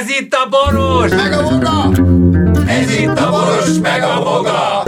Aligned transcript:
Ez 0.00 0.08
itt 0.20 0.32
a 0.32 0.48
boros! 0.48 1.10
Meg 1.10 1.32
a 1.32 1.42
boga! 1.42 1.92
Ez 2.66 2.90
itt 2.90 3.18
a 3.18 3.30
boros, 3.30 3.78
meg 3.82 4.02
a 4.02 4.22
boga! 4.22 4.82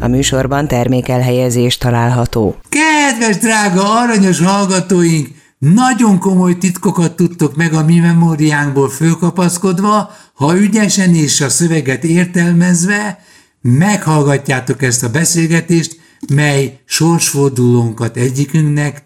A 0.00 0.08
műsorban 0.08 0.68
termékelhelyezés 0.68 1.78
található. 1.78 2.56
Kedves 2.68 3.38
drága 3.38 4.00
aranyos 4.00 4.40
hallgatóink, 4.40 5.28
nagyon 5.58 6.18
komoly 6.18 6.58
titkokat 6.58 7.16
tudtok 7.16 7.56
meg 7.56 7.72
a 7.72 7.84
mi 7.84 7.98
memóriánkból 7.98 8.88
fölkapaszkodva, 8.88 10.10
ha 10.34 10.56
ügyesen 10.58 11.14
és 11.14 11.40
a 11.40 11.48
szöveget 11.48 12.04
értelmezve 12.04 13.24
meghallgatjátok 13.60 14.82
ezt 14.82 15.04
a 15.04 15.10
beszélgetést, 15.10 16.00
mely 16.34 16.78
sorsfordulónkat 16.84 18.16
egyikünknek 18.16 19.02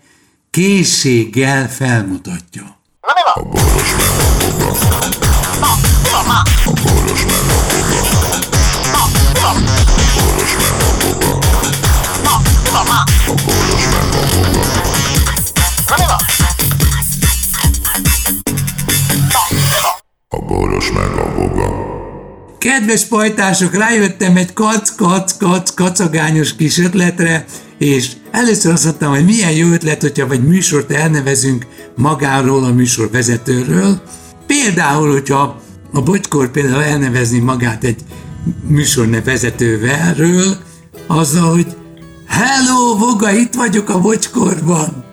készséggel 0.59 1.69
felmutatja. 1.69 2.81
A 20.29 20.39
boros 20.47 20.93
meg 20.93 21.19
a 21.19 21.35
boga. 21.35 21.87
Kedves 22.59 23.05
pajtások, 23.05 23.75
rájöttem 23.75 24.37
egy 24.37 24.53
kac-kac-kac 24.53 25.75
kacagányos 25.75 26.57
kis 26.57 26.79
ötletre, 26.79 27.45
és 27.79 28.13
először 28.31 28.73
azt 28.73 28.85
mondtam, 28.85 29.11
hogy 29.11 29.25
milyen 29.25 29.53
jó 29.53 29.69
ötlet, 29.69 30.03
hogyha 30.03 30.27
vagy 30.27 30.45
műsort 30.45 30.91
elnevezünk 30.91 31.67
magáról, 31.97 32.65
a 32.65 32.73
műsor 32.73 33.11
vezetőről. 33.11 34.01
Például, 34.47 35.13
hogyha 35.13 35.61
a 35.93 36.03
bocskor 36.03 36.51
például 36.51 36.83
elnevezni 36.83 37.39
magát 37.39 37.85
egy 37.85 38.01
műsornev 38.67 39.25
vezetővelről, 39.25 40.57
azzal, 41.07 41.51
hogy 41.51 41.67
Hello, 42.27 42.97
Voga, 42.97 43.33
itt 43.33 43.55
vagyok 43.55 43.89
a 43.89 44.01
bocskorban. 44.01 45.05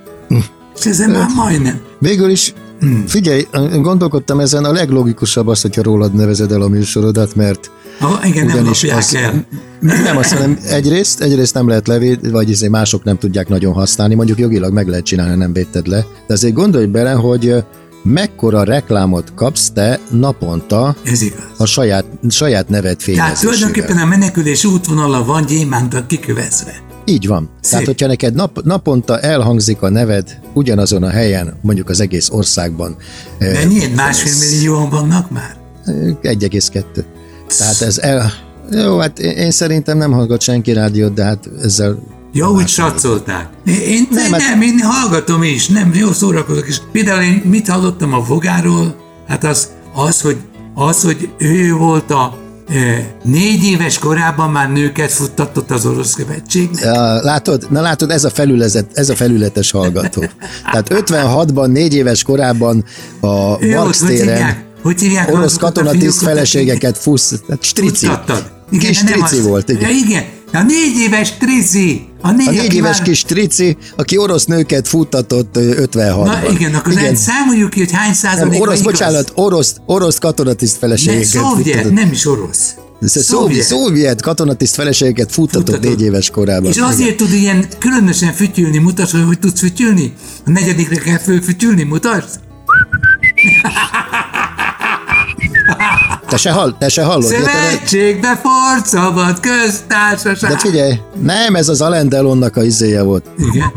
És 0.80 0.86
ezen 0.86 1.10
már 1.10 1.30
majdnem. 1.36 1.82
Végül 2.00 2.30
is, 2.30 2.54
figyelj, 3.08 3.48
gondolkodtam 3.82 4.40
ezen, 4.40 4.64
a 4.64 4.72
leglogikusabb 4.72 5.48
az, 5.48 5.62
hogyha 5.62 5.84
rólad 5.84 6.14
nevezed 6.14 6.52
el 6.52 6.62
a 6.62 6.68
műsorodat, 6.68 7.36
mert 7.36 7.72
Ha, 8.00 8.20
igen, 8.26 8.46
nem 8.46 8.56
ugyanis 8.56 8.82
lopják 8.84 8.98
az, 9.02 9.16
el. 9.16 9.46
nem 9.80 10.18
azt 10.18 10.34
mondom, 10.40 10.58
egyrészt, 10.70 11.22
egyrészt 11.22 11.54
nem 11.54 11.68
lehet 11.68 11.88
levéd, 11.88 12.32
vagy 12.32 12.50
izé 12.50 12.68
mások 12.68 13.04
nem 13.04 13.18
tudják 13.18 13.48
nagyon 13.48 13.74
használni, 13.74 14.16
mondjuk 14.16 14.40
jogilag 14.40 14.74
meg 14.74 14.88
lehet 14.88 15.06
csinálni, 15.06 15.36
nem 15.36 15.54
védted 15.54 15.88
le, 15.88 16.06
de 16.28 16.34
azért 16.34 16.54
gondolj 16.54 16.86
bele, 16.86 17.12
hogy 17.12 17.64
mekkora 18.04 18.64
reklámot 18.64 19.34
kapsz 19.36 19.70
te 19.70 20.00
naponta 20.12 20.96
Ez 21.04 21.22
igaz. 21.22 21.40
a 21.58 21.66
saját, 21.66 22.06
saját 22.30 22.70
neved 22.70 22.84
Tehát 22.98 23.02
fényezésével. 23.02 23.40
tulajdonképpen 23.42 23.98
a 23.98 24.06
menekülés 24.06 24.66
útvonala 24.66 25.24
van 25.26 25.46
gyémántal 25.46 26.06
kikövezve. 26.08 26.84
Így 27.06 27.28
van. 27.28 27.50
Szép. 27.62 27.72
Tehát, 27.72 27.86
hogyha 27.86 28.08
neked 28.08 28.34
nap, 28.34 28.62
naponta 28.64 29.20
elhangzik 29.20 29.82
a 29.82 29.90
neved 29.90 30.40
ugyanazon 30.54 31.04
a 31.04 31.10
helyen, 31.10 31.54
mondjuk 31.62 31.90
az 31.90 32.00
egész 32.00 32.30
országban, 32.30 32.96
ö, 33.40 33.52
Mennyi? 33.54 33.88
Másfél 33.96 34.34
millióan 34.50 34.90
vannak 34.90 35.32
már? 35.32 35.56
1,2. 35.86 36.84
Tehát 37.48 37.82
ez 37.82 37.98
el... 37.98 38.32
Jó, 38.72 38.98
hát 38.98 39.20
én 39.20 39.52
szerintem 39.52 39.98
nem 39.98 40.12
hallgat 40.12 40.42
senki 40.42 40.74
rádiót, 40.74 41.14
de 41.14 41.24
hát 41.24 41.50
ezzel... 41.64 42.00
Ja, 42.34 42.52
úgy 42.52 42.68
satszolták. 42.68 43.50
Én 43.66 44.08
nem, 44.12 44.32
hát- 44.32 44.42
nem, 44.42 44.62
én 44.62 44.80
hallgatom 44.80 45.44
is, 45.44 45.68
nem, 45.68 45.92
jó 45.94 46.12
szórakozok 46.12 46.68
is. 46.68 46.82
Például 46.92 47.22
én 47.22 47.42
mit 47.46 47.68
hallottam 47.68 48.14
a 48.14 48.20
Vogáról? 48.20 48.96
Hát 49.28 49.44
az, 49.44 49.70
az, 49.94 50.22
hogy, 50.22 50.38
az, 50.74 51.02
hogy 51.02 51.30
ő 51.38 51.74
volt 51.74 52.12
a 52.12 52.38
négy 53.24 53.64
éves 53.64 54.00
korában 54.00 54.50
már 54.50 54.72
nőket 54.72 55.12
futtatott 55.12 55.72
az 55.72 55.86
orosz 55.86 56.14
követségnek. 56.14 56.84
Ja, 56.84 57.22
látod? 57.22 57.68
Na 57.70 57.82
látod, 57.82 58.12
ez 58.12 58.24
a, 58.24 58.30
felületet, 58.30 58.86
ez 58.94 59.10
a 59.10 59.16
felületes 59.16 59.72
hallgató. 59.72 60.24
Tehát 60.72 60.88
56-ban, 60.90 61.68
négy 61.68 61.94
éves 61.94 62.24
korában 62.24 62.86
a 63.20 63.66
Marx 63.66 64.00
téren? 64.00 64.64
Hogy 64.86 65.02
hívják 65.02 65.32
orosz 65.34 65.58
katonatiszt 65.58 66.22
feleségeket 66.22 66.98
fusz, 66.98 67.34
tehát 67.48 67.64
strici. 67.64 68.06
futtattad? 68.06 68.52
Kis 68.80 68.98
nem 69.02 69.08
strici 69.08 69.38
az- 69.38 69.46
volt, 69.46 69.70
igen. 69.70 69.90
Ja, 69.90 69.96
igen. 69.96 70.24
A 70.54 70.62
négy 70.62 70.98
éves 71.00 71.38
trici. 71.38 72.08
A 72.22 72.32
négy, 72.32 72.48
A 72.48 72.52
négy 72.52 72.74
éves 72.74 72.98
már- 72.98 73.08
kis 73.08 73.22
trici, 73.24 73.78
aki 73.96 74.18
orosz 74.18 74.46
nőket 74.46 74.88
futtatott 74.88 75.58
ö, 75.58 75.84
56-ban. 75.92 76.26
Na 76.26 76.50
igen, 76.52 76.74
akkor 76.74 76.92
igen. 76.92 77.16
számoljuk 77.16 77.70
ki, 77.70 77.80
hogy 77.80 77.92
hány 77.92 78.06
Nem, 78.06 78.14
százalék 78.14 78.62
orosz, 78.62 78.82
bocsánat, 78.82 79.32
orosz, 79.36 79.76
orosz 79.86 80.18
katonatiszt 80.18 80.78
feleségeket 80.78 81.26
szovjet, 81.26 81.66
futtatott. 81.76 81.92
nem 81.92 82.12
is 82.12 82.26
orosz. 82.26 82.74
Szovjet, 83.02 83.64
szovjet 83.66 84.22
katonatiszt 84.22 84.76
feleségeket 84.76 85.32
futtatott 85.32 85.68
Futtatott. 85.70 85.98
négy 85.98 86.08
éves 86.08 86.30
korában. 86.30 86.70
És 86.72 86.78
azért 86.78 87.18
tud 87.18 87.34
ilyen 87.34 87.66
különösen 87.80 88.34
fütyülni, 88.34 88.78
mutasd, 88.78 89.16
hogy 89.26 89.40
tudsz 89.40 89.60
fütyülni? 89.60 90.14
A 90.46 90.50
negyedikre 90.50 90.96
kell 90.96 91.18
fölfütyülni, 91.18 91.84
mutasd? 91.84 92.30
Te 96.28 96.38
se, 96.38 96.52
hall, 96.52 96.76
te 96.80 96.90
se 96.90 97.04
hallod. 97.04 97.24
Szövetségbe 97.24 98.42
ford 98.44 98.86
szabad 98.86 99.40
köztársaság. 99.40 100.52
De 100.52 100.58
figyelj, 100.58 101.00
nem, 101.22 101.56
ez 101.56 101.70
az 101.70 101.82
Alain 101.82 102.10
Delonnak 102.10 102.56
a 102.56 102.64
izéje 102.64 103.02
volt. 103.04 103.26
Igen. 103.38 103.72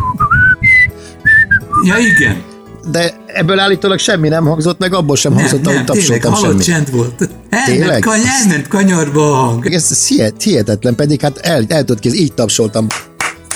Ja, 1.85 1.97
igen. 1.97 2.43
De 2.91 3.15
ebből 3.27 3.59
állítólag 3.59 3.99
semmi 3.99 4.29
nem 4.29 4.45
hangzott, 4.45 4.79
meg 4.79 4.95
abból 4.95 5.17
sem 5.17 5.33
Nem, 5.33 5.41
hangzott, 5.41 5.67
ahogy 5.67 5.77
nem, 5.77 5.85
tényleg, 5.85 6.21
tapsoltam 6.21 6.51
semmit. 6.61 6.65
csend 6.65 6.91
volt. 6.91 7.29
Elment, 7.51 7.79
Tényleg? 7.79 8.01
kany, 8.01 8.21
elment 8.41 8.69
kanyarba 8.69 9.33
a 9.33 9.35
hang. 9.35 9.73
Ez, 9.73 9.87
ez 9.91 10.07
hihet, 10.07 10.43
hihetetlen, 10.43 10.95
pedig 10.95 11.21
hát 11.21 11.39
el, 11.39 11.65
el 11.69 11.85
tudod 11.85 12.01
kézni, 12.01 12.19
így 12.19 12.33
tapsoltam. 12.35 12.87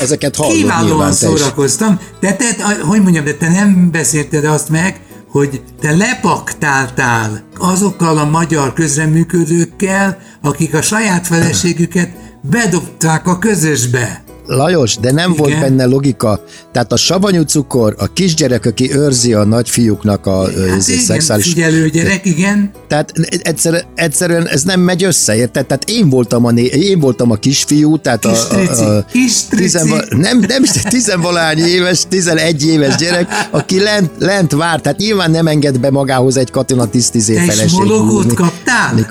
Ezeket 0.00 0.36
hallod 0.36 0.54
Kiválóan 0.54 1.12
szórakoztam, 1.12 2.00
de 2.20 2.32
te, 2.32 2.44
hogy 2.86 3.02
mondjam, 3.02 3.24
de 3.24 3.34
te 3.34 3.48
nem 3.48 3.90
beszélted 3.90 4.44
azt 4.44 4.68
meg, 4.68 5.00
hogy 5.32 5.62
te 5.80 5.96
lepaktáltál 5.96 7.42
azokkal 7.58 8.18
a 8.18 8.30
magyar 8.30 8.72
közreműködőkkel, 8.72 10.18
akik 10.42 10.74
a 10.74 10.82
saját 10.82 11.26
feleségüket 11.26 12.10
bedobták 12.40 13.26
a 13.26 13.38
közösbe. 13.38 14.21
Lajos, 14.46 14.96
de 14.96 15.12
nem 15.12 15.30
Igen. 15.30 15.42
volt 15.44 15.60
benne 15.60 15.84
logika. 15.84 16.40
Tehát 16.72 16.92
a 16.92 16.96
savanyú 16.96 17.42
cukor, 17.42 17.94
a 17.98 18.06
kisgyerek, 18.12 18.66
aki 18.66 18.94
őrzi 18.96 19.34
a 19.34 19.44
nagyfiúknak 19.44 20.26
a 20.26 20.40
hát 20.42 20.54
Hát 20.54 20.88
igen, 20.88 21.00
szexuális... 21.00 21.44
figyelő 21.46 21.88
gyerek, 21.88 22.24
igen. 22.24 22.70
Tehát 22.88 23.12
egyszer, 23.42 23.84
egyszerűen 23.94 24.46
ez 24.48 24.62
nem 24.62 24.80
megy 24.80 25.04
össze, 25.04 25.36
érted? 25.36 25.66
Tehát 25.66 25.84
én 25.90 26.08
voltam 26.08 26.44
a, 26.44 26.50
né, 26.50 26.62
én 26.64 27.00
voltam 27.00 27.30
a 27.30 27.34
kisfiú, 27.34 27.96
tehát 27.98 28.20
Kis 28.20 28.30
a, 28.30 28.46
trici, 28.46 28.82
a, 28.84 28.96
a 28.96 29.04
kis 29.12 29.32
trici. 29.44 29.62
tizenva, 29.62 30.02
nem, 30.10 30.38
nem 30.48 30.62
is 30.62 30.70
tizenvalány 30.70 31.58
éves, 31.58 32.02
11 32.08 32.66
éves 32.66 32.96
gyerek, 32.96 33.26
aki 33.50 33.80
lent, 33.80 34.10
lent 34.18 34.52
vár, 34.52 34.80
tehát 34.80 34.98
nyilván 34.98 35.30
nem 35.30 35.46
enged 35.46 35.78
be 35.80 35.90
magához 35.90 36.36
egy 36.36 36.50
katonatiszt 36.50 37.14
izé 37.14 37.34
Te 37.34 37.42
is 37.42 37.48
feleség. 37.54 37.78
húzni. 37.80 38.34
kaptál? 38.34 39.06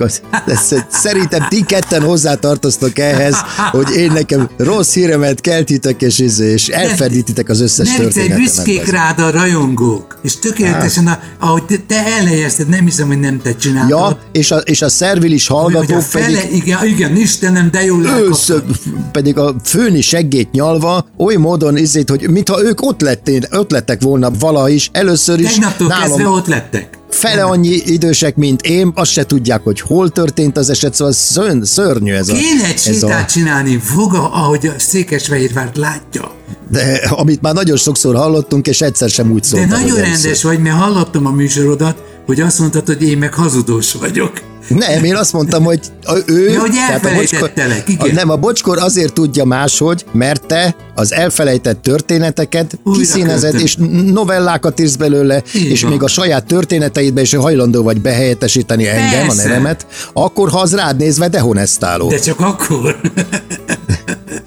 Ez- 0.46 0.86
Szerintem 0.90 1.46
ti 1.50 1.64
ketten 1.66 2.02
hozzátartoztok 2.02 3.00
ehhez, 3.00 3.36
hogy 3.72 3.90
én 3.96 4.12
nekem 4.12 4.50
rossz 4.58 4.96
híremet 5.22 5.42
keltitek, 5.42 6.02
és, 6.02 6.20
izé- 6.20 6.54
és 6.54 6.68
elferdítitek 6.68 7.50
az 7.50 7.62
összes 7.62 7.88
viccelj, 7.88 8.06
történetemet. 8.06 8.44
büszkék 8.44 8.78
bazd. 8.78 8.92
rád 8.92 9.20
a 9.20 9.32
rajongók. 9.32 10.20
És 10.24 10.40
tökéletesen, 10.40 11.08
a, 11.08 11.20
ahogy 11.40 11.64
te, 11.64 11.76
te 11.88 12.06
elhelyezted, 12.06 12.68
nem 12.68 12.86
hiszem, 12.86 13.08
hogy 13.08 13.20
nem 13.20 13.42
te 13.42 13.56
csináltad. 13.56 13.90
Ja, 13.90 14.20
és 14.32 14.52
a, 14.52 14.58
és 14.58 14.82
a 14.82 14.90
szervilis 14.90 15.48
hogy 15.48 15.58
a 15.58 15.59
hallgatók 15.59 16.02
fele, 16.02 16.26
pedig 16.26 16.56
igen, 16.56 16.86
igen, 16.86 17.16
Istenem, 17.16 17.72
de 17.72 17.84
jól 17.84 18.08
elkaptad. 18.08 18.64
pedig 19.12 19.38
a 19.38 19.56
főni 19.64 20.02
seggét 20.02 20.52
nyalva, 20.52 21.06
oly 21.18 21.36
módon 21.36 21.78
izét, 21.78 22.09
hogy 22.09 22.30
mintha 22.30 22.64
ők 22.64 22.82
ott, 22.82 23.02
lettél, 23.02 23.42
ott 23.52 23.72
lettek 23.72 24.02
volna 24.02 24.32
vala 24.40 24.70
is, 24.70 24.90
először 24.94 25.40
is 25.40 25.52
Tegnaptól 25.52 25.88
kezdve 25.88 26.17
nálam 26.17 26.34
ott 26.34 26.47
lettek. 26.47 27.00
Fele 27.13 27.43
annyi 27.43 27.81
idősek, 27.85 28.35
mint 28.35 28.61
én, 28.61 28.91
azt 28.96 29.11
se 29.11 29.25
tudják, 29.25 29.63
hogy 29.63 29.79
hol 29.81 30.09
történt 30.09 30.58
az 30.58 30.69
eset, 30.69 30.93
szóval 30.93 31.13
szörny, 31.13 31.63
szörnyű 31.63 32.13
ez 32.13 32.29
a... 32.29 32.34
Kéne 32.34 32.66
egy 32.66 32.78
sétát 32.78 33.23
a 33.23 33.25
csinálni, 33.31 33.78
foga, 33.78 34.31
ahogy 34.34 34.67
a 34.67 34.73
Székesfehérvárt 34.78 35.78
látja. 35.78 36.31
de, 36.69 37.02
amit 37.09 37.41
már 37.41 37.53
nagyon 37.53 37.78
sokszor 37.78 38.16
hallottunk, 38.16 38.67
és 38.67 38.81
egyszer 38.81 39.09
sem 39.09 39.31
úgy 39.31 39.41
De 39.41 39.47
szóltam. 39.47 39.69
nagyon 39.69 39.97
rendes 39.97 40.43
vagy, 40.43 40.59
mert 40.59 40.75
hallottam 40.75 41.25
a 41.25 41.31
műsorodat, 41.31 42.03
hogy 42.26 42.41
azt 42.41 42.59
mondtad, 42.59 42.85
hogy 42.85 43.03
én 43.03 43.18
meg 43.18 43.34
hazudós 43.34 43.94
vagyok. 43.94 44.32
Nem, 44.68 45.03
én 45.03 45.16
azt 45.16 45.34
mondtam, 45.34 45.64
hogy 45.64 45.79
a, 46.03 46.14
ő... 46.26 46.50
Ja, 46.50 46.59
hogy 46.59 46.72
tehát 46.72 47.06
a 47.06 47.08
elfelejtettelek, 47.08 47.90
igen. 47.90 48.09
A, 48.09 48.14
nem, 48.14 48.29
a 48.29 48.35
bocskor 48.35 48.78
azért 48.78 49.14
tudja 49.14 49.46
máshogy, 49.46 50.06
mert 50.12 50.46
te 50.46 50.76
az 50.96 51.14
elfelejtett 51.14 51.82
történeteket 51.82 52.79
Újra 52.84 53.00
kiszínezed, 53.00 53.52
költöd. 53.52 53.62
és 53.62 53.76
novellákat 54.12 54.79
írsz 54.79 54.96
belőle, 54.96 55.44
Így 55.56 55.70
és 55.70 55.82
van. 55.82 55.91
még 55.91 56.03
a 56.03 56.08
saját 56.08 56.46
történeteidbe 56.46 57.22
is 57.22 57.34
hajlandó 57.34 57.84
vagy 57.84 58.02
behelyettesíteni 58.02 58.88
engem, 58.88 59.24
a 59.24 59.26
Persze. 59.26 59.47
nevemet, 59.47 59.85
akkor 60.14 60.50
ha 60.50 60.59
az 60.59 60.76
rád 60.76 60.97
nézve 60.97 61.28
dehonestáló. 61.28 62.09
De 62.09 62.20
csak 62.20 62.40
akkor. 62.40 63.00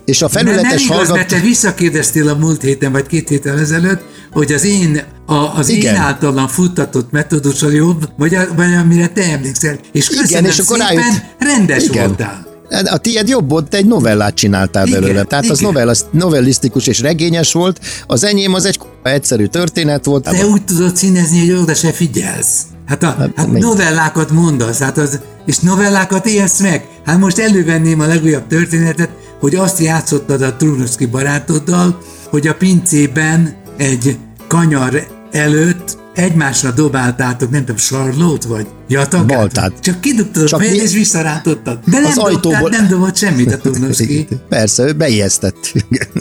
És 0.05 0.23
a 0.23 0.29
felületes 0.29 0.87
hallgató... 0.87 1.23
te 1.29 1.41
visszakérdeztél 1.41 2.29
a 2.29 2.35
múlt 2.35 2.63
héten, 2.63 2.93
vagy 2.93 3.07
két 3.07 3.29
héttel 3.29 3.59
ezelőtt, 3.59 4.03
hogy 4.35 4.53
az 4.53 4.65
én, 4.65 5.03
a, 5.27 5.35
az 5.35 5.69
Igen. 5.69 5.95
én 5.95 6.01
általam 6.01 6.47
futtatott 6.49 7.11
metódus 7.11 7.63
a 7.63 7.71
jobb, 7.71 8.09
vagy, 8.17 8.37
vagy 8.57 8.73
amire 8.75 9.09
te 9.09 9.23
emlékszel. 9.33 9.79
És 9.93 10.09
Igen, 10.09 10.23
köszönöm 10.23 10.45
és 10.45 10.59
akkor 10.59 10.79
szépen, 10.79 10.97
rájött- 10.97 11.25
rendes 11.39 11.85
Igen. 11.85 12.07
voltál. 12.07 12.47
A 12.85 12.97
tiéd 12.97 13.29
jobb 13.29 13.51
volt, 13.51 13.69
te 13.69 13.77
egy 13.77 13.87
novellát 13.87 14.35
csináltál 14.35 14.87
Igen, 14.87 15.01
belőle. 15.01 15.23
Tehát 15.23 15.49
az 15.51 15.59
igen. 15.61 15.73
novella, 15.73 15.95
novellisztikus 16.11 16.87
és 16.87 17.01
regényes 17.01 17.53
volt, 17.53 17.81
az 18.07 18.25
enyém 18.25 18.55
az 18.55 18.65
egy 18.65 18.79
egyszerű 19.03 19.47
történet 19.47 20.05
volt. 20.05 20.23
Te 20.25 20.47
úgy 20.47 20.65
tudod 20.65 20.97
színezni, 20.97 21.39
hogy 21.41 21.61
oda 21.63 21.75
se 21.75 21.93
figyelsz. 21.93 22.57
Hát, 22.87 23.03
a, 23.03 23.31
hát 23.37 23.51
még- 23.51 23.63
novellákat 23.63 24.31
mondasz, 24.31 24.79
hát 24.79 24.99
az, 24.99 25.21
és 25.47 25.59
novellákat 25.59 26.27
élsz 26.27 26.61
meg. 26.61 26.87
Hát 27.05 27.19
most 27.19 27.39
elővenném 27.39 28.01
a 28.01 28.07
legújabb 28.07 28.47
történetet, 28.47 29.11
hogy 29.41 29.55
azt 29.55 29.79
játszottad 29.79 30.43
a 30.43 30.57
Trunoszki 30.57 31.07
barátoddal, 31.07 31.99
hogy 32.31 32.47
a 32.47 32.55
pincében 32.55 33.63
egy 33.77 34.17
kanyar 34.49 35.07
előtt 35.33 35.99
egymásra 36.15 36.71
dobáltátok, 36.71 37.51
nem 37.51 37.61
tudom, 37.61 37.77
sarlót 37.77 38.45
vagy 38.45 38.67
jatagát? 38.89 39.27
Baltát. 39.27 39.73
Csak 39.81 40.01
kidugtad 40.01 40.43
a 40.43 40.47
Csak 40.47 40.61
fejed 40.61 40.75
mi- 40.75 40.81
és 40.83 40.93
visszarántotad. 40.93 41.79
De 41.87 41.99
nem, 41.99 42.05
Az 42.05 42.15
dobtál, 42.15 42.33
ajtóból- 42.35 42.71
nem 42.71 42.89
dobott 42.89 43.17
semmit 43.17 43.53
a 43.53 43.57
Trunoszki. 43.59 44.27
Persze, 44.49 44.83
ő 44.83 44.93
beijesztett. 44.93 45.73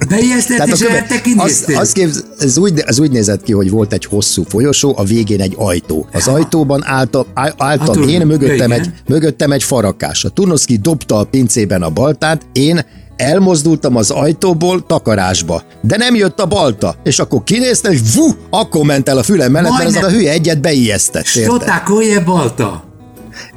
Beijesztett, 0.10 0.58
Tehát 0.58 0.74
és 0.74 0.82
a 0.82 0.86
köve- 0.86 1.12
el 1.12 1.22
te 1.22 1.44
az, 1.44 1.66
az, 1.76 1.92
képz, 1.92 2.24
ez, 2.40 2.58
úgy, 2.58 2.80
ez 2.86 3.00
úgy 3.00 3.12
nézett 3.12 3.44
ki, 3.44 3.52
hogy 3.52 3.70
volt 3.70 3.94
egy 3.94 4.06
hosszú 4.06 4.44
folyosó, 4.44 4.94
a 4.98 5.04
végén 5.04 5.42
egy 5.42 5.54
ajtó. 5.58 6.08
Az 6.14 6.28
ajtóban 6.28 6.84
álltam, 6.86 7.26
áll- 7.34 7.54
álltam 7.58 7.94
tudom, 7.94 8.10
én, 8.10 8.26
mögöttem 8.26 8.72
igen. 8.72 8.80
egy, 8.80 8.90
mögöttem 9.08 9.52
egy 9.52 9.64
farakás. 9.64 10.26
A 10.26 10.30
Turnoszki 10.30 10.78
dobta 10.78 11.18
a 11.18 11.24
pincében 11.24 11.82
a 11.82 11.90
baltát, 11.90 12.46
én 12.52 12.86
elmozdultam 13.16 13.96
az 13.96 14.12
ajtóból 14.12 14.86
takarásba, 14.86 15.64
de 15.82 15.98
nem 15.98 16.16
jött 16.16 16.40
a 16.40 16.46
balta, 16.46 16.96
és 17.04 17.20
akkor 17.20 17.44
kinéztem, 17.44 17.92
és 17.92 18.00
vú, 18.16 18.36
akkor 18.50 18.86
ment 18.86 19.10
el 19.10 19.18
a 19.18 19.24
fülem 19.24 19.52
mellett, 19.52 19.72
mert 19.72 19.84
ez 19.84 19.92
Majdnem. 19.92 20.14
a 20.14 20.16
hülye 20.16 20.32
egyet 20.32 20.62
beijesztett? 20.62 21.26
Stotákolje 21.26 22.20
balta. 22.20 22.84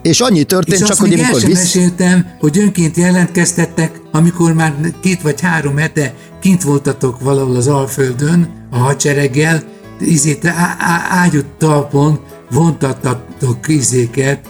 És 0.03 0.21
annyi 0.21 0.43
történt, 0.45 0.81
És 0.81 0.87
csak 0.87 0.99
hogy 0.99 1.13
amikor 1.13 1.41
visz... 1.41 1.59
meséltem, 1.59 2.27
hogy 2.41 2.59
önként 2.59 2.97
jelentkeztettek, 2.97 4.01
amikor 4.13 4.53
már 4.53 4.75
két 5.01 5.23
vagy 5.23 5.41
három 5.41 5.77
hete 5.77 6.15
kint 6.41 6.63
voltatok 6.63 7.21
valahol 7.21 7.57
az 7.57 7.67
Alföldön 7.67 8.69
a 8.71 8.77
hadsereggel, 8.77 9.63
izét, 10.01 10.47
á, 10.47 10.77
á, 10.79 11.07
ágyút 11.11 11.47
talpon 11.59 12.21
vontattatok 12.51 13.69
izéket, 13.69 14.41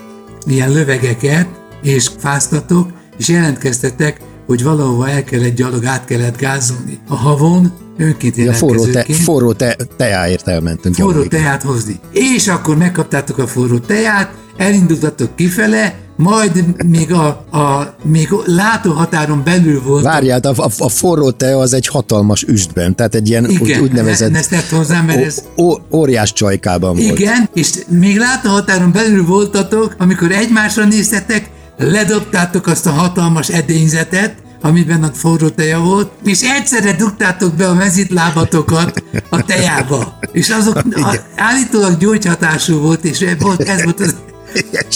ilyen 0.46 0.72
lövegeket, 0.72 1.46
és 1.82 2.10
fáztatok, 2.18 2.90
és 3.18 3.28
jelentkeztetek, 3.28 4.20
hogy 4.46 4.62
valahova 4.62 5.08
el 5.08 5.24
kellett 5.24 5.54
gyalog, 5.54 5.84
át 5.84 6.04
kellett 6.04 6.36
gázolni. 6.38 6.98
A 7.08 7.14
havon 7.16 7.72
önként 7.98 8.48
A 8.48 8.52
forró, 8.52 8.84
te, 8.86 9.04
forró 9.04 9.52
te, 9.52 9.76
teáért 9.96 10.48
elmentünk. 10.48 10.94
forró 10.94 11.10
gyalog, 11.10 11.24
igen. 11.26 11.42
teát 11.42 11.62
hozni. 11.62 12.00
És 12.12 12.48
akkor 12.48 12.76
megkaptátok 12.76 13.38
a 13.38 13.46
forró 13.46 13.78
teát, 13.78 14.30
elindultatok 14.56 15.36
kifele, 15.36 15.94
majd 16.16 16.64
még 16.86 17.12
a, 17.12 17.26
a 17.58 17.94
még 18.02 18.28
látóhatáron 18.44 19.42
belül 19.44 19.82
volt. 19.82 20.02
Várjál, 20.04 20.40
a, 20.40 20.62
a, 20.62 20.70
a 20.78 20.88
forró 20.88 21.30
te 21.30 21.58
az 21.58 21.72
egy 21.72 21.86
hatalmas 21.86 22.42
üstben, 22.42 22.96
tehát 22.96 23.14
egy 23.14 23.28
ilyen 23.28 23.44
úgy, 23.46 23.60
Igen, 23.68 23.80
úgynevezett 23.80 24.30
ne- 24.30 24.38
ezt 24.38 24.70
hozzá, 24.70 25.00
mert 25.02 25.24
ez- 25.24 25.42
ó, 25.56 25.70
ó, 25.72 25.78
óriás 25.92 26.32
csajkában 26.32 26.96
volt. 26.96 27.18
Igen, 27.18 27.48
és 27.54 27.70
még 27.88 28.18
látóhatáron 28.18 28.92
belül 28.92 29.24
voltatok, 29.24 29.94
amikor 29.98 30.32
egymásra 30.32 30.84
néztetek, 30.84 31.50
ledobtátok 31.78 32.66
azt 32.66 32.86
a 32.86 32.90
hatalmas 32.90 33.48
edényzetet, 33.48 34.34
amiben 34.60 35.02
a 35.02 35.10
forró 35.12 35.48
teja 35.48 35.80
volt, 35.80 36.10
és 36.24 36.42
egyszerre 36.42 36.92
dugtátok 36.92 37.54
be 37.54 37.68
a 37.68 37.74
mezitlábatokat 37.74 39.02
a 39.30 39.44
tejába. 39.44 40.18
És 40.32 40.50
azok 40.50 40.76
a, 40.76 41.16
állítólag 41.36 41.98
gyógyhatású 41.98 42.78
volt, 42.78 43.04
és 43.04 43.24
volt, 43.38 43.60
ez 43.60 43.84
volt 43.84 44.00
az... 44.00 44.14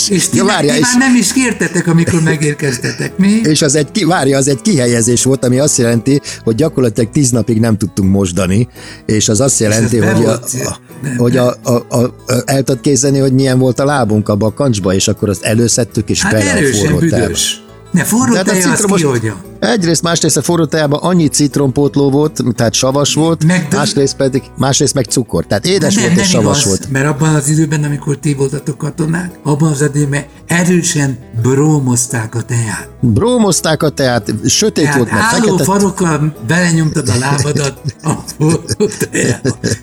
És 0.08 0.28
ti, 0.28 0.36
Ja, 0.36 0.42
ja, 0.42 0.44
várjál, 0.44 0.74
ti 0.74 0.80
és- 0.80 0.86
már 0.92 1.08
nem 1.08 1.16
is 1.16 1.32
kértetek, 1.32 1.86
amikor 1.86 2.22
megérkeztetek, 2.22 3.16
mi? 3.16 3.28
És 3.42 3.62
az 3.62 3.74
egy, 3.74 4.04
várja, 4.06 4.36
az 4.36 4.48
egy 4.48 4.60
kihelyezés 4.62 5.24
volt, 5.24 5.44
ami 5.44 5.58
azt 5.58 5.78
jelenti, 5.78 6.20
hogy 6.44 6.54
gyakorlatilag 6.54 7.10
tíz 7.10 7.30
napig 7.30 7.60
nem 7.60 7.76
tudtunk 7.76 8.10
mosdani, 8.12 8.68
és 9.06 9.28
az 9.28 9.40
azt 9.40 9.60
jelenti, 9.60 9.98
be 9.98 10.12
hogy, 10.12 10.24
a, 10.24 10.26
volt? 10.28 10.54
a, 10.64 10.78
Nem, 11.02 11.16
hogy 11.16 11.36
a, 11.36 11.56
a, 11.62 11.72
a, 11.88 11.98
a, 11.98 12.12
el 12.44 12.62
tudod 12.62 12.80
kézzelni, 12.80 13.18
hogy 13.18 13.32
milyen 13.32 13.58
volt 13.58 13.78
a 13.80 13.84
lábunk 13.84 14.28
abba 14.28 14.46
a 14.46 14.52
kancsba, 14.54 14.94
és 14.94 15.08
akkor 15.08 15.28
azt 15.28 15.42
előszedtük, 15.44 16.10
és 16.10 16.22
Hát 16.22 16.32
bele 16.32 16.52
a 16.52 16.76
forró 16.76 16.96
büdös. 16.98 17.62
Ne, 17.90 18.04
forró 18.04 18.34
hát 18.34 18.48
a 18.48 18.50
teja 18.50 18.64
az 18.70 18.70
citromos- 18.74 19.00
kihagyja. 19.00 19.40
Egyrészt, 19.60 20.02
másrészt 20.02 20.36
a 20.36 20.42
forró 20.42 20.64
tejában 20.64 20.98
annyi 21.02 21.26
citrompótló 21.28 22.10
volt, 22.10 22.40
tehát 22.56 22.72
savas 22.74 23.14
volt, 23.14 23.44
Meg- 23.44 23.66
másrészt 23.72 24.16
pedig, 24.16 24.42
másrészt 24.56 24.94
meg 24.94 25.04
cukor. 25.04 25.44
Tehát 25.46 25.66
édes 25.66 25.94
nem, 25.94 26.02
volt 26.04 26.14
nem 26.16 26.24
és 26.24 26.30
savas 26.30 26.60
igaz, 26.60 26.66
volt. 26.66 26.90
mert 26.90 27.06
abban 27.06 27.34
az 27.34 27.48
időben, 27.48 27.84
amikor 27.84 28.16
ti 28.18 28.34
voltatok 28.34 28.78
katonák, 28.78 29.38
abban 29.42 29.70
az 29.70 29.82
időben 29.94 30.24
erősen 30.46 31.18
brómozták 31.42 32.34
a 32.34 32.42
teát. 32.42 32.88
Brómozták 33.00 33.82
a 33.82 33.88
teát, 33.88 34.32
sötét 34.46 34.84
Tehát 34.84 34.96
volt, 34.98 35.10
mert 35.10 35.22
álló 35.22 35.42
fekete. 35.56 35.64
farokkal 35.64 36.34
belenyomtad 36.46 37.08
a 37.08 37.18
lábadat 37.18 37.80
a. 38.02 38.12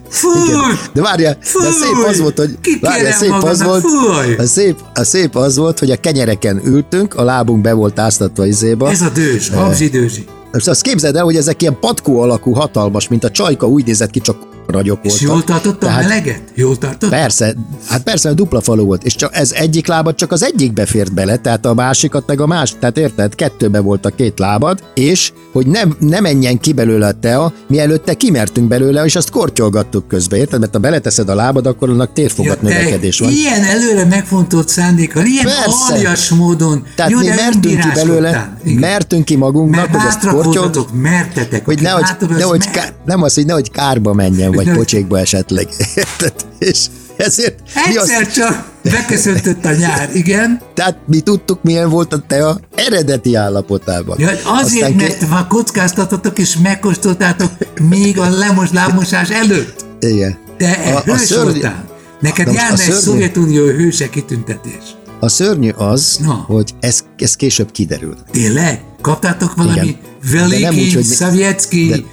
Fúj! 0.09 0.49
De 0.93 1.01
várjál, 1.01 1.37
de 1.61 1.67
a 1.67 1.71
szép 1.71 2.05
az 2.07 2.19
volt, 2.19 2.37
hogy 2.37 2.57
várjál, 2.81 3.11
szép 3.11 3.31
az 3.31 3.59
magadnak, 3.59 3.67
volt, 3.67 3.81
fúj! 3.81 4.35
a 4.35 4.45
szép, 4.45 4.79
a 4.93 5.03
szép 5.03 5.35
az 5.35 5.57
volt, 5.57 5.79
hogy 5.79 5.91
a 5.91 5.95
kenyereken 5.99 6.61
ültünk, 6.65 7.13
a 7.13 7.23
lábunk 7.23 7.61
be 7.61 7.73
volt 7.73 7.99
áztatva 7.99 8.45
izéba. 8.45 8.89
Ez 8.89 9.01
a 9.01 9.09
dős, 9.09 9.49
habzsi 9.49 9.66
dőzsi. 9.89 10.25
És 10.53 10.67
azt 10.67 10.81
képzeld 10.81 11.15
el, 11.15 11.23
hogy 11.23 11.35
ezek 11.35 11.61
ilyen 11.61 11.79
patkó 11.79 12.21
alakú, 12.21 12.51
hatalmas, 12.51 13.07
mint 13.07 13.23
a 13.23 13.31
csajka, 13.31 13.67
úgy 13.67 13.85
nézett 13.85 14.09
ki, 14.09 14.19
csak 14.19 14.37
ragyok 14.67 14.99
És 15.01 15.21
jól 15.21 15.43
tartotta 15.43 15.85
a 15.85 15.89
Tehát- 15.89 16.03
meleget? 16.07 16.41
Jól 16.55 16.77
tartott? 16.77 17.09
Persze, 17.09 17.55
hát 17.87 18.03
persze, 18.03 18.29
a 18.29 18.33
dupla 18.33 18.61
falu 18.61 18.85
volt, 18.85 19.03
és 19.03 19.15
csak 19.15 19.35
ez 19.35 19.51
egyik 19.51 19.87
lábad 19.87 20.15
csak 20.15 20.31
az 20.31 20.43
egyikbe 20.43 20.85
fért 20.85 21.13
bele, 21.13 21.37
tehát 21.37 21.65
a 21.65 21.73
másikat 21.73 22.23
meg 22.27 22.41
a 22.41 22.47
más, 22.47 22.75
tehát 22.79 22.97
érted, 22.97 23.35
kettőbe 23.35 23.79
volt 23.79 24.05
a 24.05 24.09
két 24.09 24.39
lábad, 24.39 24.83
és 24.93 25.31
hogy 25.51 25.67
nem, 25.67 25.95
ne 25.99 26.19
menjen 26.19 26.57
ki 26.59 26.73
belőle 26.73 27.07
a 27.07 27.11
tea, 27.11 27.53
mielőtt 27.67 28.05
te 28.05 28.13
kimertünk 28.13 28.67
belőle, 28.67 29.05
és 29.05 29.15
azt 29.15 29.29
kortyolgattuk 29.29 30.07
közbe, 30.07 30.37
érted? 30.37 30.59
Mert 30.59 30.73
ha 30.73 30.79
beleteszed 30.79 31.29
a 31.29 31.35
lábad, 31.35 31.65
akkor 31.65 31.89
annak 31.89 32.13
térfogat 32.13 32.57
Ja, 32.61 32.67
növekedés 32.69 33.19
van. 33.19 33.29
Ilyen 33.31 33.63
előre 33.63 34.05
megfontolt 34.05 34.69
szándékkal, 34.69 35.25
ilyen 35.25 35.45
Persze. 35.45 35.93
aljas 35.93 36.29
módon. 36.29 36.83
Tehát 36.95 37.11
Jó, 37.11 37.17
mi 37.17 37.27
mertünk 37.27 37.79
ki 37.79 37.87
belőle, 37.93 38.57
Igen. 38.63 38.79
mertünk 38.79 39.25
ki 39.25 39.35
magunknak, 39.35 39.79
Mert 39.79 39.95
hogy 39.95 40.07
ezt 40.07 40.15
bátrak 40.15 40.33
kortyol, 40.33 40.53
voltatok, 40.63 41.01
mertetek. 41.01 41.65
hogy 41.65 41.81
nehogy, 41.81 42.03
nehogy 42.37 42.63
mer. 42.73 42.83
ká, 42.83 42.89
nem 43.05 43.21
az, 43.23 43.33
hogy 43.33 43.45
nehogy 43.45 43.71
kárba 43.71 44.13
menjen, 44.13 44.55
vagy 44.65 44.75
pocsékba 44.75 45.19
esetleg. 45.19 45.67
Érted? 45.95 46.33
És 46.59 46.85
ezért 47.17 47.59
mi 47.89 47.95
azt, 47.95 48.09
Egyszer 48.09 48.31
csak 48.31 48.65
beköszöntött 48.83 49.65
a 49.65 49.71
nyár, 49.73 50.09
igen. 50.13 50.59
tehát 50.73 50.97
mi 51.07 51.19
tudtuk, 51.19 51.63
milyen 51.63 51.89
volt 51.89 52.13
a 52.13 52.23
tea 52.27 52.59
eredeti 52.75 53.35
állapotában. 53.35 54.19
Ja, 54.19 54.27
azért, 54.27 54.43
Aztán 54.83 54.89
ki- 54.97 55.03
mert 55.03 55.23
ha 55.23 55.47
kockáztatotok 55.47 56.39
és 56.39 56.57
megkóstoltátok 56.57 57.51
még 57.89 58.19
a 58.19 58.29
lemos 58.29 58.71
lábmosás 58.71 59.29
előtt. 59.29 59.85
Igen. 59.99 60.37
Te 60.57 60.71
A- 60.71 60.95
a 60.97 61.01
hős 61.01 61.21
szörny- 61.21 61.51
voltál. 61.51 61.85
Neked 62.21 62.47
járna 62.53 62.69
a 62.69 62.71
egy 62.71 62.77
szörny- 62.77 63.01
Szovjetunió 63.01 63.65
hőse 63.65 64.09
kitüntetés. 64.09 64.83
A 65.19 65.27
szörnyű 65.29 65.69
az, 65.69 66.17
Na. 66.21 66.33
hogy 66.47 66.71
ez, 66.79 67.03
ez 67.17 67.35
később 67.35 67.71
kiderült. 67.71 68.17
Tényleg? 68.31 68.81
Kaptátok 69.01 69.55
valami 69.55 69.79
Igen. 69.79 69.97
De 70.31 70.37
veliki, 70.37 70.79
úgy, 70.81 70.93
hogy 70.93 71.05
mi- 71.07 71.13
szovjetski, 71.15 72.05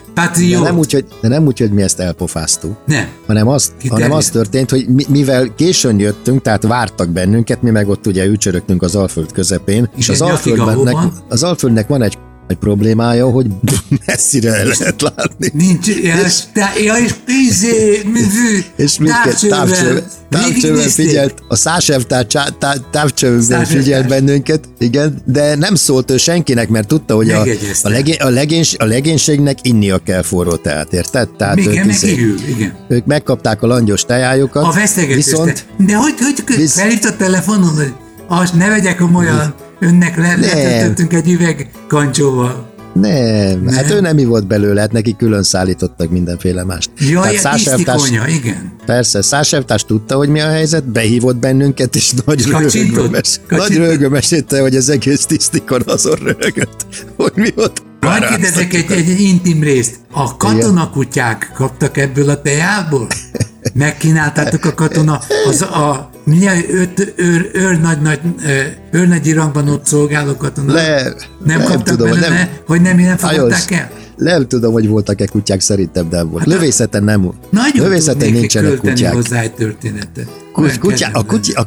De, 0.59 0.65
de, 0.65 0.71
nem 0.71 0.79
úgy, 0.79 0.93
hogy, 0.93 1.05
de 1.21 1.29
nem 1.29 1.47
úgy, 1.47 1.59
hogy 1.59 1.71
mi 1.71 1.83
ezt 1.83 2.01
elpofáztuk. 2.01 2.77
Nem. 2.87 3.09
hanem 3.27 3.49
az, 3.49 3.73
hanem 3.89 4.13
az 4.13 4.29
történt, 4.29 4.71
hogy 4.71 4.89
mi, 4.89 5.05
mivel 5.09 5.55
későn 5.55 5.99
jöttünk, 5.99 6.43
tehát 6.43 6.63
vártak 6.63 7.09
bennünket, 7.09 7.63
mi 7.63 7.71
meg 7.71 7.89
ott 7.89 8.07
ugye 8.07 8.27
ücsörögtünk 8.27 8.83
az 8.83 8.95
Alföld 8.95 9.33
közepén, 9.33 9.91
és 9.97 10.09
az 10.09 10.21
Alföldnek, 10.21 10.97
az 11.29 11.43
Alföldnek 11.43 11.89
van 11.89 12.03
egy 12.03 12.19
egy 12.49 12.57
problémája, 12.57 13.27
hogy 13.31 13.47
messzire 14.07 14.55
el 14.55 14.65
lehet 14.65 15.03
látni. 15.03 15.51
Nincs, 15.53 15.87
ja, 15.87 16.15
és, 16.27 16.39
te, 16.53 16.73
ja, 16.85 16.95
és 16.95 17.15
izé, 17.49 18.01
művű, 18.05 18.59
És 18.77 18.99
mindkett 18.99 19.39
távcsővel, 19.49 20.03
távcsővel 20.31 20.89
figyelt, 20.89 21.35
a 21.49 21.57
Szásev 21.57 22.03
távcsővel 22.91 23.65
figyelt 23.65 24.09
bennünket, 24.09 24.69
igen, 24.79 25.23
de 25.25 25.55
nem 25.55 25.75
szólt 25.75 26.11
ő 26.11 26.17
senkinek, 26.17 26.69
mert 26.69 26.89
tudta, 26.89 27.15
hogy 27.15 27.31
a, 27.31 27.41
a, 27.83 27.89
legé, 27.89 28.15
a, 28.17 28.29
legéns, 28.29 28.75
a 28.79 28.85
legénységnek 28.85 29.59
innia 29.63 29.99
kell 29.99 30.23
forró 30.23 30.57
teát, 30.57 30.93
érted? 30.93 31.29
Tehát 31.37 31.57
Igen, 31.59 31.71
ők, 31.73 31.85
meg 31.85 31.95
izé- 31.95 32.19
igen. 32.49 32.77
ők 32.89 33.05
megkapták 33.07 33.63
a 33.63 33.67
langyos 33.67 34.03
tejájukat, 34.05 34.65
A 34.65 34.71
vesztegetős. 34.73 35.15
viszont 35.25 35.53
te- 35.79 35.85
De 35.85 35.95
hogy, 35.97 36.15
hogy 36.19 36.57
Visz- 36.57 36.73
felhívt 36.79 37.05
a 37.05 37.17
telefonon, 37.17 37.75
hogy 37.75 37.93
azt 38.29 38.55
ne 38.55 38.69
vegyek 38.69 38.97
komolyan, 38.97 39.55
önnek 39.81 40.17
le, 40.17 40.37
letöltöttünk 40.37 41.13
egy 41.13 41.31
üveg 41.31 41.71
kancsóval. 41.89 42.73
Nem, 42.95 43.67
hát 43.69 43.89
Nem? 43.89 43.97
ő 43.97 44.01
nem 44.01 44.19
ivott 44.19 44.47
belőle, 44.47 44.81
hát 44.81 44.93
neki 44.93 45.17
külön 45.19 45.43
szállítottak 45.43 46.11
mindenféle 46.11 46.65
mást. 46.65 46.91
Jaj, 46.99 47.37
Száselvtárs- 47.37 48.03
tisztikonya, 48.03 48.29
igen. 48.29 48.73
Persze, 48.87 49.23
Száselvtárs 49.23 49.85
tudta, 49.85 50.17
hogy 50.17 50.29
mi 50.29 50.41
a 50.41 50.49
helyzet, 50.49 50.85
behívott 50.89 51.37
bennünket, 51.37 51.97
és 51.97 52.13
nagy 52.27 52.49
Kacsintott? 52.51 52.73
röhögöm, 52.73 53.11
mes- 53.11 53.41
nagy 53.49 53.59
Kacsintott? 53.59 53.85
röhögöm 53.87 54.11
mesélte, 54.11 54.61
hogy 54.61 54.77
az 54.77 54.89
egész 54.89 55.27
tisztikon 55.27 55.83
azon 55.87 56.15
röhögött, 56.15 56.87
hogy 57.17 57.33
mi 57.35 57.49
ott. 57.57 57.83
Hadd 58.01 58.29
kérdezek 58.29 58.75
egy, 58.75 58.91
egy 58.91 59.21
intim 59.21 59.63
részt. 59.63 59.95
A 60.13 60.37
katonakutyák 60.37 61.51
kaptak 61.55 61.97
ebből 61.97 62.29
a 62.31 62.43
tejából? 62.43 63.07
Megkínáltátok 63.75 64.65
a 64.65 64.75
katona, 64.75 65.21
az 65.49 65.63
a 65.63 66.11
milyen 66.25 66.65
öt, 66.71 67.13
őr, 67.17 67.51
őr, 67.53 67.81
nagy, 67.81 68.01
nagy, 68.01 68.21
őr 68.91 69.09
nagy 69.09 69.33
rangban 69.33 69.69
ott 69.69 69.87
szolgáló 69.87 70.37
katona? 70.37 70.73
Le, 70.73 71.03
nem, 71.03 71.15
nem 71.45 71.63
kaptak 71.63 71.83
tudom, 71.97 72.09
belőle, 72.09 72.29
nem- 72.29 72.49
hogy 72.67 72.81
nem, 72.81 72.97
nem 72.97 73.17
fogadták 73.17 73.71
el? 73.71 73.91
Nem 74.17 74.49
tudom, 74.49 74.73
hogy 74.73 74.89
voltak-e 74.89 75.27
kutyák, 75.27 75.61
szerintem 75.61 76.07
nem 76.11 76.31
volt. 76.31 76.47
Lövészeten 76.47 77.05
nem 77.05 77.23
volt. 77.23 77.37
Nagyon 77.51 77.85
Lövészeten 77.87 78.33
nincsenek 78.33 78.77
kutyák. 78.77 79.13
hozzá 79.13 79.41
egy 79.41 79.55
történetet. 79.55 80.27
Ku- 80.53 80.65
Olyan 80.65 80.79
Kutyá, 80.79 81.11
a, 81.13 81.23
kutya, 81.25 81.61
a, 81.61 81.67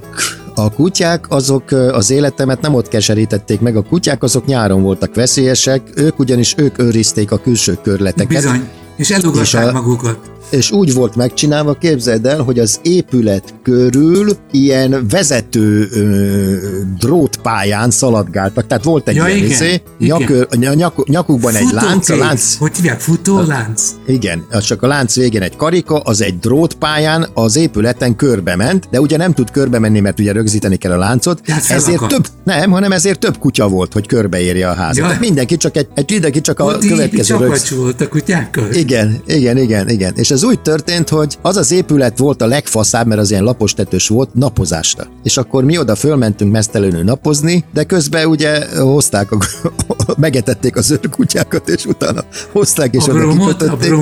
a 0.62 0.70
kutyák 0.74 1.26
azok 1.30 1.72
az 1.72 2.10
életemet 2.12 2.62
nem 2.62 2.74
ott 2.74 2.88
keserítették 2.88 3.60
meg, 3.60 3.76
a 3.76 3.82
kutyák 3.82 4.24
azok 4.24 4.46
nyáron 4.46 4.82
voltak 4.82 5.16
veszélyesek, 5.16 5.82
ők 5.96 6.20
ugyanis 6.20 6.54
ők 6.58 6.80
őrizték 6.80 7.32
a 7.32 7.38
külső 7.38 7.78
körleteket. 7.84 8.28
Bizony. 8.28 8.68
És 8.98 9.10
elugatták 9.12 9.44
És 9.46 9.54
a- 9.54 9.72
magukat. 9.72 10.20
És 10.50 10.72
úgy 10.72 10.94
volt 10.94 11.16
megcsinálva, 11.16 11.74
képzeld 11.74 12.26
el, 12.26 12.42
hogy 12.42 12.60
az 12.60 12.80
épület 12.82 13.54
körül 13.64 14.30
ilyen 14.52 15.06
vezető 15.10 15.88
ö, 15.92 16.56
drótpályán 17.00 17.92
szaladgáltak, 17.92 18.68
tehát 18.68 18.84
volt 18.84 19.08
egy 19.08 19.16
Ja, 19.16 19.26
ilyen 19.28 19.38
igen, 19.38 19.50
izé, 19.50 19.82
igen. 20.00 20.18
nyakör, 20.20 20.48
ny- 20.58 20.76
nyak, 20.76 21.08
nyakukban 21.10 21.56
egy 21.56 21.72
lánc, 21.72 22.10
a 22.10 22.16
lánc, 22.16 22.56
Hogy 22.58 22.76
hívják? 22.76 23.00
Futólánc? 23.00 23.82
igen, 24.08 24.46
csak 24.62 24.84
a 24.84 24.88
lánc 24.88 25.16
végén 25.16 25.42
egy 25.42 25.56
karika, 25.56 26.00
az 26.00 26.22
egy 26.22 26.40
drótpályán 26.40 27.28
az 27.34 27.56
épületen 27.56 28.16
körbe 28.16 28.56
ment, 28.56 28.88
de 28.92 29.02
ugye 29.02 29.18
nem 29.18 29.34
tud 29.34 29.52
körbe 29.52 29.80
menni, 29.80 30.00
mert 30.00 30.20
ugye 30.20 30.32
rögzíteni 30.32 30.76
kell 30.76 30.92
a 30.92 30.98
láncot, 30.98 31.42
Tehát 31.42 31.64
ezért 31.64 31.84
felakadt. 31.84 32.12
több, 32.12 32.28
nem, 32.44 32.72
hanem 32.72 32.92
ezért 32.92 33.20
több 33.20 33.38
kutya 33.38 33.68
volt, 33.68 33.94
hogy 33.94 34.08
körbeérje 34.08 34.70
a 34.70 34.74
házat. 34.74 35.04
Tehát 35.04 35.20
mindenki 35.20 35.58
csak 35.58 35.78
egy, 35.78 35.88
egy 35.94 36.12
mindenki 36.12 36.42
csak 36.42 36.60
a 36.60 36.78
így 36.84 36.90
következő 36.90 37.36
rögz... 37.38 37.74
a 38.00 38.08
kutyákkal. 38.08 38.72
Igen, 38.72 39.22
igen, 39.28 39.58
igen, 39.58 39.90
igen. 39.90 40.14
És 40.16 40.32
ez 40.38 40.44
úgy 40.44 40.62
történt, 40.62 41.10
hogy 41.10 41.38
az 41.42 41.58
az 41.58 41.72
épület 41.72 42.18
volt 42.18 42.42
a 42.42 42.46
legfaszább, 42.46 43.08
mert 43.08 43.22
az 43.22 43.32
ilyen 43.32 43.44
lapos 43.44 43.74
tetős 43.74 44.08
volt, 44.08 44.34
napozásra. 44.34 45.08
És 45.24 45.38
akkor 45.38 45.64
mi 45.64 45.78
oda 45.78 45.96
fölmentünk 45.96 46.52
mesztelenül 46.52 47.04
napozni, 47.04 47.66
de 47.74 47.84
közben 47.84 48.26
ugye 48.26 48.80
hozták, 48.80 49.32
a, 49.32 49.38
megetették 50.18 50.76
az 50.76 50.92
őrkutyákat, 50.92 51.70
és 51.70 51.86
utána 51.86 52.24
hozták, 52.52 52.94
és 52.94 53.08
A 53.08 53.12
oda 53.12 53.20
bromot, 53.20 53.58
kikötötték. 53.58 53.94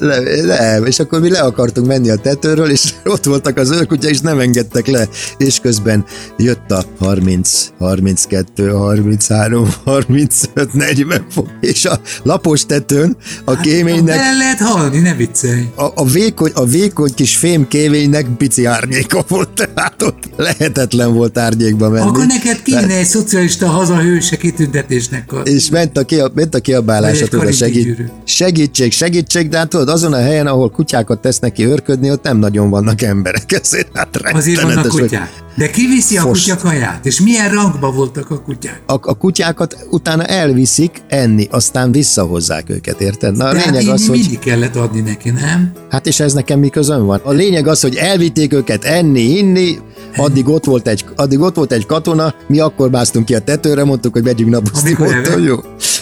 Le, 0.00 0.42
nem, 0.42 0.84
és 0.84 0.98
akkor 0.98 1.20
mi 1.20 1.30
le 1.30 1.40
akartunk 1.40 1.86
menni 1.86 2.10
a 2.10 2.16
tetőről, 2.16 2.70
és 2.70 2.92
ott 3.04 3.24
voltak 3.24 3.56
az 3.56 3.70
őrkutya, 3.70 4.08
és 4.08 4.20
nem 4.20 4.40
engedtek 4.40 4.86
le. 4.86 5.08
És 5.36 5.60
közben 5.60 6.04
jött 6.36 6.70
a 6.70 6.84
30, 6.98 7.68
32, 7.78 8.70
33, 8.70 9.68
35, 9.84 10.72
40 10.72 11.26
fok, 11.30 11.48
és 11.60 11.84
a 11.84 12.00
lapos 12.22 12.66
tetőn 12.66 13.16
a 13.44 13.60
kéménynek 13.60 14.16
El 14.16 14.36
lehet 14.36 14.58
halni, 14.58 14.98
ne 14.98 15.14
viccelj. 15.14 15.55
A, 15.74 15.84
a, 15.94 16.06
vékony, 16.06 16.50
a 16.54 16.64
vékony 16.64 17.14
kis 17.14 17.36
fém 17.36 17.68
kéménynek 17.68 18.26
pici 18.36 18.64
árnyéka 18.64 19.24
volt, 19.28 19.48
tehát 19.54 20.02
ott 20.08 20.28
lehetetlen 20.36 21.12
volt 21.14 21.38
árnyékba 21.38 21.88
menni. 21.88 22.08
Akkor 22.08 22.26
neked 22.26 22.62
kéne 22.62 22.96
egy 22.96 23.06
szocialista 23.06 23.66
hazahőse 23.66 24.36
kitüntetésnek 24.36 25.32
a... 25.32 25.40
És 25.40 25.70
ment 25.70 25.98
a, 25.98 26.04
kia, 26.04 26.30
ment 26.34 26.54
a 26.54 26.60
kiabálás, 26.60 27.18
tudod, 27.18 27.54
segít, 27.54 28.12
segítség, 28.24 28.92
segítség, 28.92 29.48
de 29.48 29.58
hát 29.58 29.68
tudod, 29.68 29.88
azon 29.88 30.12
a 30.12 30.20
helyen, 30.20 30.46
ahol 30.46 30.70
kutyákat 30.70 31.20
tesznek 31.20 31.52
ki 31.52 31.66
őrködni, 31.66 32.10
ott 32.10 32.22
nem 32.22 32.36
nagyon 32.36 32.70
vannak 32.70 33.02
emberek, 33.02 33.52
ezért 33.62 33.88
hát 33.92 34.16
Azért 34.32 34.60
vannak 34.62 34.88
kutyák. 34.88 35.44
De 35.56 35.70
ki 35.70 35.86
viszi 35.86 36.16
a 36.16 36.20
Fos. 36.20 36.42
kutya 36.42 36.56
kaját? 36.56 37.06
És 37.06 37.20
milyen 37.20 37.50
rangba 37.50 37.92
voltak 37.92 38.30
a 38.30 38.40
kutyák? 38.40 38.82
A, 38.86 38.92
a 38.92 39.14
kutyákat 39.14 39.86
utána 39.90 40.24
elviszik 40.24 41.02
enni, 41.08 41.48
aztán 41.50 41.92
visszahozzák 41.92 42.70
őket, 42.70 43.00
érted? 43.00 43.36
Na 43.36 43.44
a 43.44 43.52
lényeg 43.52 43.88
az, 43.88 44.06
hogy... 44.06 44.18
mindig 44.18 44.38
kellett 44.38 44.76
adni 44.76 45.00
neki, 45.00 45.30
nem? 45.30 45.72
Hát 45.90 46.06
és 46.06 46.20
ez 46.20 46.32
nekem 46.32 46.58
mi 46.58 46.68
közön 46.68 47.06
van? 47.06 47.20
A 47.22 47.32
lényeg 47.32 47.66
az, 47.66 47.80
hogy 47.80 47.94
elvitték 47.94 48.52
őket 48.52 48.84
enni, 48.84 49.20
inni, 49.20 49.78
addig 50.16 50.48
ott 50.48 50.64
volt 50.64 50.88
egy, 50.88 51.04
addig 51.16 51.40
ott 51.40 51.54
volt 51.54 51.72
egy 51.72 51.86
katona, 51.86 52.34
mi 52.48 52.60
akkor 52.60 52.90
másztunk 52.90 53.24
ki 53.24 53.34
a 53.34 53.40
tetőre, 53.40 53.84
mondtuk, 53.84 54.12
hogy 54.12 54.24
megyünk 54.24 54.50
napozni, 54.50 54.92
hogy 54.92 55.44
jó. 55.44 55.56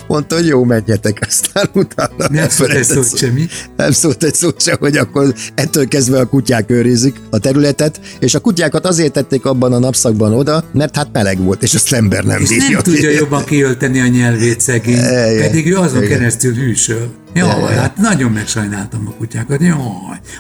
Mondta, 0.07 0.35
hogy 0.35 0.47
jó, 0.47 0.65
menjetek, 0.65 1.19
aztán 1.29 1.69
utána 1.75 2.29
Nem 2.31 2.49
szólt 2.49 2.71
egy 2.71 2.85
szót 2.85 3.05
szó- 3.05 3.17
semmi. 3.17 3.47
Nem 3.77 3.91
szólt 3.93 4.23
egy 4.25 4.35
szót 4.35 4.63
sem, 4.63 4.77
hogy 4.81 4.97
akkor 4.97 5.35
ettől 5.55 5.89
kezdve 5.89 6.19
a 6.19 6.27
kutyák 6.27 6.71
őrizik 6.71 7.17
a 7.31 7.39
területet, 7.39 8.01
és 8.19 8.35
a 8.35 8.41
kutyákat 8.41 8.87
azért 8.87 9.13
tették 9.13 9.45
abban 9.45 9.73
a 9.73 9.79
napszakban 9.79 10.33
oda, 10.35 10.65
mert 10.73 10.97
hát 10.97 11.09
meleg 11.13 11.39
volt, 11.39 11.63
és 11.63 11.75
azt 11.75 11.93
ember 11.93 12.25
nem 12.25 12.39
bírja. 12.49 12.69
nem 12.71 12.81
tudja 12.83 13.11
jobban 13.21 13.45
kiölteni 13.45 14.01
a 14.01 14.07
nyelvét 14.07 14.61
szegény, 14.61 14.95
Igen, 14.97 15.37
pedig 15.41 15.67
ő 15.73 15.77
azon 15.77 16.03
igen. 16.03 16.19
keresztül 16.19 16.55
hűsöl. 16.55 17.13
Jaj, 17.35 17.75
hát 17.75 17.97
nagyon 17.97 18.31
megsajnáltam 18.33 19.07
a 19.09 19.15
kutyákat, 19.19 19.61
jaj. 19.61 19.77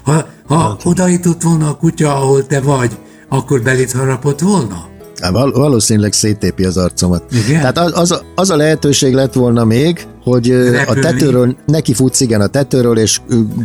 Ha, 0.05 0.29
ha 0.47 0.79
oda 0.85 1.07
jutott 1.07 1.43
volna 1.43 1.69
a 1.69 1.75
kutya, 1.77 2.17
ahol 2.17 2.47
te 2.47 2.61
vagy, 2.61 2.91
akkor 3.29 3.63
belét 3.63 3.93
harapott 3.93 4.41
volna? 4.41 4.93
Val- 5.33 5.55
valószínűleg 5.57 6.13
széttépi 6.13 6.65
az 6.65 6.77
arcomat. 6.77 7.25
Igen? 7.47 7.61
Tehát 7.61 7.79
az, 7.79 7.93
az, 7.95 8.11
a, 8.11 8.21
az 8.35 8.51
a 8.51 8.57
lehetőség 8.57 9.15
lett 9.15 9.33
volna 9.33 9.65
még, 9.65 10.07
hogy 10.23 10.51
ö, 10.51 10.69
a 10.69 10.71
Repülni. 10.71 11.01
tetőről, 11.01 11.57
neki 11.67 11.95
futsz 11.95 12.21
igen 12.21 12.41
a 12.41 12.47
tetőről, 12.47 12.99
és 12.99 13.21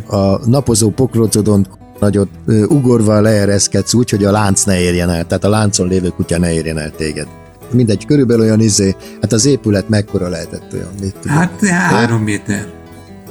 a 0.09 0.47
napozó 0.49 0.89
pokrócodon 0.89 1.67
nagyot 1.99 2.29
ugorva 2.67 3.21
leereszkedsz 3.21 3.93
úgy, 3.93 4.09
hogy 4.09 4.23
a 4.25 4.31
lánc 4.31 4.63
ne 4.63 4.79
érjen 4.79 5.09
el, 5.09 5.25
tehát 5.27 5.43
a 5.43 5.49
láncon 5.49 5.87
lévő 5.87 6.07
kutya 6.07 6.39
ne 6.39 6.53
érjen 6.53 6.77
el 6.77 6.91
téged. 6.97 7.27
Mindegy, 7.71 8.05
körülbelül 8.05 8.43
olyan 8.43 8.59
izé, 8.59 8.95
hát 9.21 9.33
az 9.33 9.45
épület 9.45 9.89
mekkora 9.89 10.27
lehetett 10.27 10.73
olyan, 10.73 10.89
mit 11.01 11.15
tudom. 11.21 11.37
Hát 11.37 11.65
három 11.67 12.21
méter. 12.21 12.67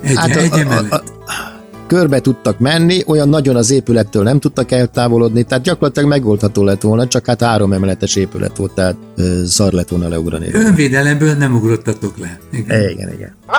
Egy, 0.03 0.17
Hát 0.17 0.37
a- 0.37 0.39
egy 0.39 0.51
a- 0.53 0.55
a- 0.55 0.59
emelet. 0.59 0.93
a- 0.93 1.03
körbe 1.89 2.21
tudtak 2.21 2.59
menni, 2.59 3.03
olyan 3.07 3.29
nagyon 3.29 3.57
az 3.57 3.71
épülettől 3.71 4.23
nem 4.23 4.39
tudtak 4.39 4.71
eltávolodni, 4.71 5.43
tehát 5.43 5.65
gyakorlatilag 5.65 6.09
megoldható 6.09 6.65
lett 6.65 6.83
volna, 6.83 7.07
csak 7.07 7.27
hát 7.27 7.43
három 7.43 7.73
emeletes 7.73 8.17
épület 8.17 8.57
volt, 8.57 8.73
tehát 8.73 8.97
ö, 9.17 9.43
szar 9.47 9.73
lett 9.73 9.89
volna 9.89 10.09
leugrani. 10.09 10.47
Önvédelemből 10.53 11.35
nem 11.35 11.55
ugrottatok 11.55 12.19
le. 12.19 12.39
Igen. 12.53 12.91
Igen, 12.91 13.13
igen. 13.13 13.35
A 13.47 13.59